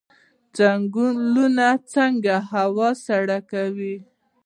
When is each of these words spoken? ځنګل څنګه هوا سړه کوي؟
ځنګل 0.57 1.57
څنګه 1.93 2.35
هوا 2.51 2.89
سړه 3.05 3.39
کوي؟ 3.51 3.95